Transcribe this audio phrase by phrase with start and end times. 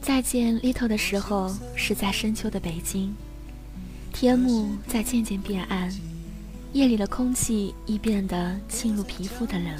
[0.00, 3.14] 再见 Lito 的时候，是在深秋的北京，
[4.12, 5.92] 天幕在渐渐变暗，
[6.72, 9.74] 夜里的空气亦变得沁入皮肤的冷。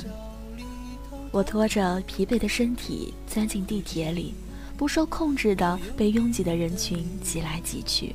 [1.30, 4.34] 我拖着疲惫的身体钻进地铁里，
[4.76, 8.14] 不受控制的被拥挤的人群挤来挤去。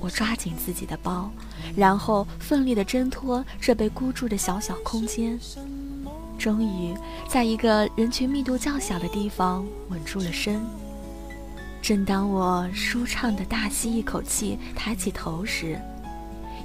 [0.00, 1.30] 我抓紧自己的包，
[1.76, 5.38] 然后奋力地挣脱这被箍住的小小空间。
[6.38, 6.94] 终于，
[7.28, 10.60] 在一个人群密度较小的地方稳住了身。
[11.82, 15.78] 正当我舒畅地大吸一口气，抬起头时，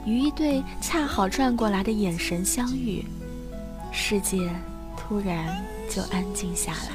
[0.06, 3.06] 与一对恰好转过来的眼神相遇，
[3.92, 4.50] 世界
[4.96, 6.90] 突然就安静下来。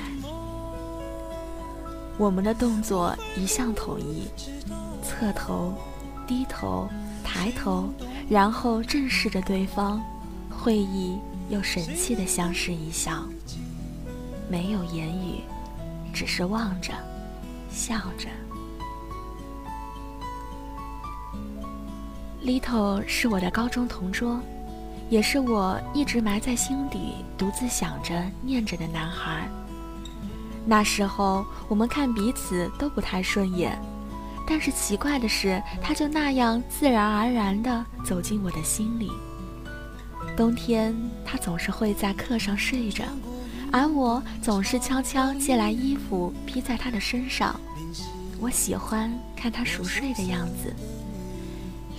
[2.18, 4.28] 我们的动作一向统一：
[5.02, 5.74] 侧头、
[6.30, 6.88] 低头、
[7.24, 7.92] 抬头，
[8.28, 10.00] 然后正视着对方，
[10.48, 11.18] 会意。
[11.48, 13.24] 又神气的相视一笑，
[14.48, 15.40] 没有言语，
[16.14, 16.92] 只是望着，
[17.68, 18.28] 笑着。
[22.40, 24.38] Little 是我的高中同桌，
[25.08, 29.48] 也是我一直埋在心底、独自想着、念着的男孩。
[30.64, 33.76] 那时候我们看彼此都不太顺眼，
[34.50, 39.08] 但是奇怪的是，他就那样自然而然地走进我的心里。
[40.36, 40.92] 冬天，
[41.24, 43.04] 他总是会在课上睡着，
[43.70, 47.58] 而我总是悄悄借来衣服披在他的身上。
[48.40, 50.74] 我喜欢看他熟睡的样子，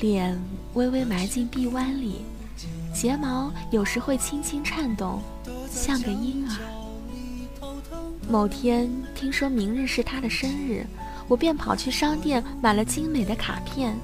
[0.01, 0.37] 脸
[0.73, 2.25] 微微埋进臂弯里，
[2.93, 5.21] 睫毛有时会轻轻颤动，
[5.69, 6.57] 像个婴儿。
[8.29, 10.85] 某天听说明日是他的生日，
[11.31, 13.97] 我便跑去商店买了精美的卡片，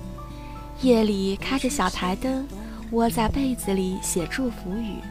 [0.82, 2.48] 夜里开着小台灯。
[2.92, 5.02] 窝在被子里写祝福语，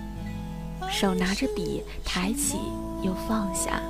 [0.90, 2.56] 手拿着笔抬起
[3.02, 3.82] 又放下，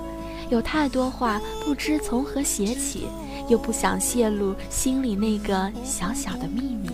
[0.50, 3.06] 有太多话不知从何写起，
[3.48, 6.90] 又不想泄露心里那个小小的秘密，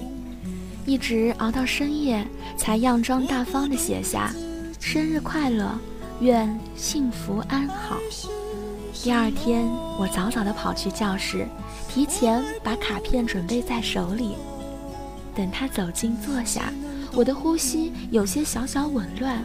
[0.85, 2.23] 一直熬到深夜
[2.59, 4.31] 才佯装大方地写下
[4.79, 5.73] “生日快乐，
[6.21, 7.97] 愿幸福安好”。
[9.03, 9.69] 第二天，
[9.99, 11.45] 我早早地跑去教室，
[11.89, 14.37] 提前把卡片准备在手里。
[15.35, 16.73] 等他走近坐下，
[17.13, 19.43] 我的呼吸有些小小紊乱，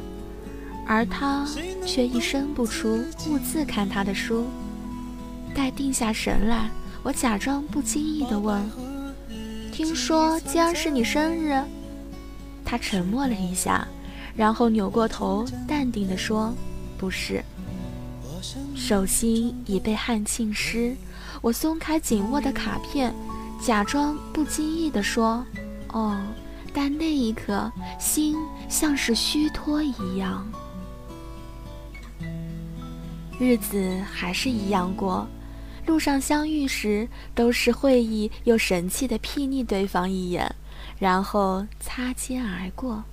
[0.86, 1.44] 而他
[1.84, 4.46] 却一声不出，兀自看他的书。
[5.56, 6.70] 待定下神来，
[7.02, 8.62] 我假装不经意地问
[9.74, 11.60] ：“听说今儿是你生日？”
[12.64, 13.88] 他沉默了一下，
[14.36, 16.54] 然后扭过头，淡定地说
[16.96, 17.44] ：“不是。”
[18.76, 20.96] 手心已被汗浸湿，
[21.42, 23.14] 我松开紧握的卡片，
[23.62, 25.46] 假装不经意地说。
[25.90, 26.20] 哦，
[26.74, 28.36] 但那一刻，心
[28.70, 30.46] 像是虚脱一样。
[33.40, 35.28] 日子还是一样过，
[35.86, 40.54] 路上相遇时，都是会意又神气的睥睨对方一眼，
[41.00, 43.04] 然后擦肩而过。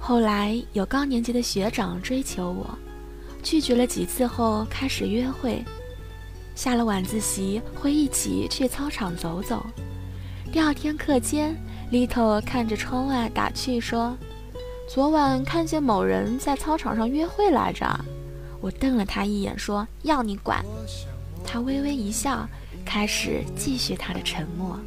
[0.00, 2.66] 后来有高年级的学长追求我，
[3.42, 5.62] 拒绝了几次后，开始约会。
[6.56, 9.64] 下了晚自习会一起去操场走走。
[10.50, 11.54] 第二天课间
[11.92, 14.16] ，Little 看着窗外打趣说
[14.92, 17.86] ：“昨晚看见某人在操场上约会来着。”
[18.60, 20.64] 我瞪了他一眼说：“要你管！”
[21.46, 22.48] 他微微一笑，
[22.84, 24.78] 开始继续他的沉默。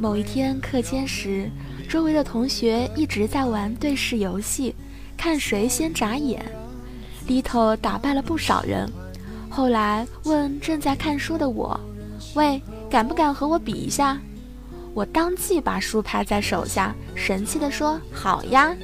[0.00, 1.50] 某一天课间时，
[1.86, 4.74] 周围的同学一直在玩对视游戏，
[5.14, 6.42] 看谁先眨眼。
[7.28, 8.90] Little 打败了不少人。
[9.50, 11.78] 后来问正在看书的我
[12.32, 14.18] ：“喂，敢不敢和我比一下？”
[14.94, 18.74] 我当即把书拍在手下，神气地说：“好呀！”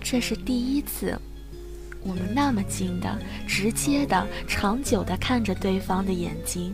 [0.00, 1.18] 这是第一次，
[2.04, 3.18] 我们那么近的、
[3.48, 6.72] 直接的、长久的看着对方的眼睛，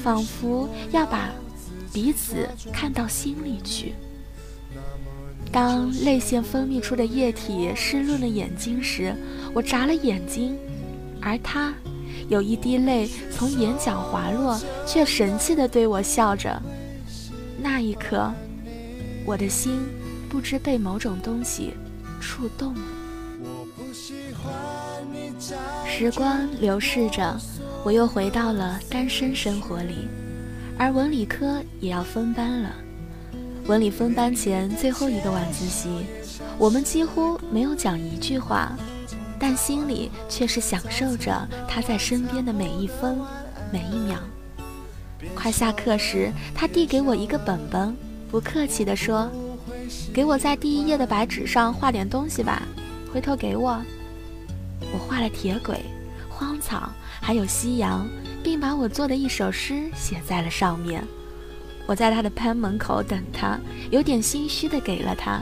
[0.00, 1.28] 仿佛要把
[1.92, 3.94] 彼此看到心里去。
[5.50, 9.14] 当泪腺分泌出的液体湿润了眼睛时，
[9.52, 10.56] 我眨了眼睛，
[11.20, 11.72] 而他。
[12.28, 16.62] 有一滴泪从眼角滑落，却神气地对我笑着。
[17.60, 18.32] 那一刻，
[19.26, 19.80] 我的心
[20.30, 21.74] 不知被某种东西
[22.20, 22.80] 触动了。
[25.86, 27.36] 时光流逝着，
[27.84, 30.08] 我又回到了单身生活里，
[30.82, 32.74] 而文理科也要分班了。
[33.66, 35.88] 文理分班前最后一个晚自习，
[36.58, 38.76] 我们几乎没有讲一句话。
[39.38, 43.16] 但心里却是享受着他在身边的每一分
[43.72, 44.18] 每一秒。
[45.36, 47.96] 快下课时，他递给我一个本本，
[48.28, 49.30] 不客气地说
[50.12, 52.60] ：“给我在第一页的白纸上画点东西吧，
[53.12, 53.80] 回头给我。”
[54.92, 55.80] 我画了铁轨，
[56.28, 56.90] 荒草，
[57.20, 58.04] 还有夕阳，
[58.42, 61.02] 并把我做的一首诗写在了上面。
[61.86, 63.58] 我在他的班门口等他，
[63.90, 65.40] 有点心虚的给了他。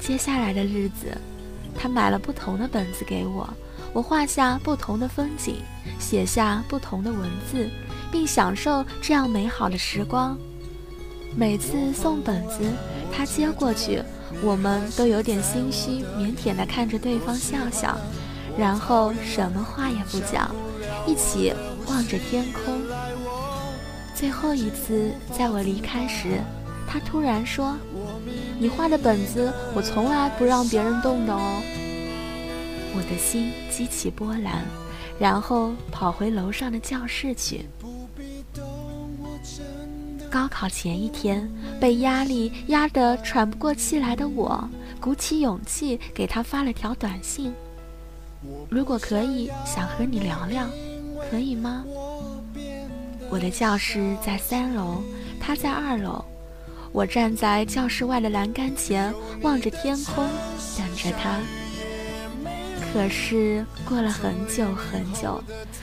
[0.00, 1.16] 接下来的日子，
[1.78, 3.48] 他买了不同的本子给我，
[3.92, 5.56] 我画下不同的风景，
[5.98, 7.68] 写下不同的文字，
[8.10, 10.36] 并享受这样美好的时光。
[11.36, 12.64] 每次送本子，
[13.12, 14.02] 他接过去，
[14.42, 17.98] 我们都有点心虚，腼腆地看着对方笑笑，
[18.58, 20.54] 然后什么话也不讲，
[21.06, 21.52] 一起
[21.86, 22.80] 望着天空。
[24.14, 26.40] 最后一次，在我离开时，
[26.88, 27.76] 他突然说
[28.58, 31.60] ：“你画的本子，我从来不让别人动的哦。”
[32.96, 34.64] 我的心激起波澜，
[35.18, 37.66] 然后跑回楼上的教室去。
[40.30, 41.46] 高考前一天，
[41.78, 44.66] 被压力压得喘不过气来的我，
[44.98, 47.52] 鼓起勇气给他发了条短信
[48.70, 50.66] ：“如果可以，想和你聊聊，
[51.30, 51.84] 可以吗？”
[53.30, 55.02] 我的教室在三楼，
[55.40, 56.24] 他在二楼。
[56.92, 59.12] 我站在教室外的栏杆前，
[59.42, 60.28] 望着天空，
[60.78, 61.40] 等着他。
[62.92, 65.42] 可是过了很久很久，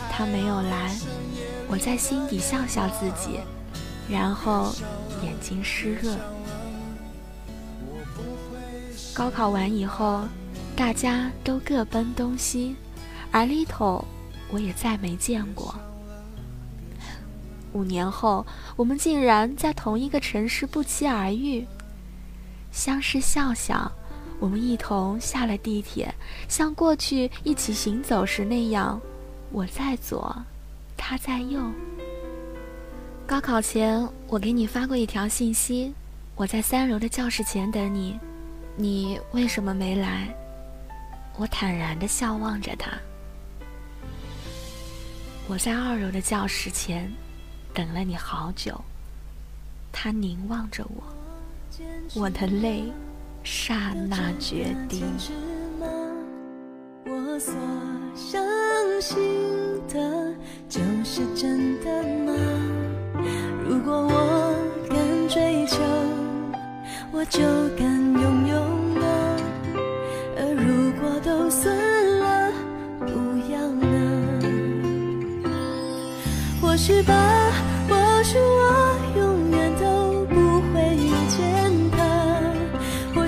[0.10, 0.96] 他没有来。
[1.68, 3.40] 我在心底笑笑自己。
[4.10, 4.76] 然后
[5.24, 6.18] 眼睛湿润。
[9.14, 10.26] 高考完以后，
[10.76, 12.76] 大家都各奔东西，
[13.32, 14.04] 而 Little
[14.52, 15.76] 我也再没见过。
[17.74, 21.66] 五年后，我们竟然在同一个城市不期而遇，
[22.72, 23.92] 相视笑笑。
[24.40, 26.14] 我们一同下了地铁，
[26.50, 29.00] 像过去一起行走时那样，
[29.52, 30.36] 我在左，
[30.98, 31.62] 他在右。
[33.26, 35.94] 高考前，我给你发过一条信息，
[36.36, 38.20] 我在三楼的教室前等你，
[38.76, 40.36] 你为什么没来？
[41.38, 42.92] 我坦然的笑望着他。
[45.48, 47.12] 我在二楼的教室前
[47.74, 48.80] 等了你好久，
[49.92, 51.04] 他凝望着我，
[52.16, 52.84] 我的泪
[53.44, 55.04] 刹那决堤。
[57.06, 57.54] 我所
[58.16, 58.42] 相
[59.02, 59.20] 信
[59.90, 60.34] 的，
[60.70, 61.53] 就是这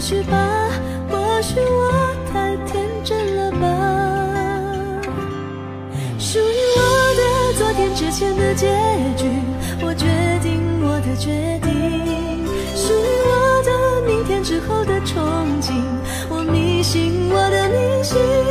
[0.08, 0.38] 许吧，
[1.10, 5.02] 或许我太天真了吧。
[6.20, 6.42] 属于
[6.78, 6.84] 我
[7.16, 7.22] 的
[7.58, 8.68] 昨天之前的结
[9.18, 9.26] 局。
[9.82, 10.06] 我决
[10.44, 13.72] 定我的决定，属于我的
[14.06, 15.16] 明天之后的憧
[15.60, 15.74] 憬。
[16.30, 18.45] 我迷信我的迷信。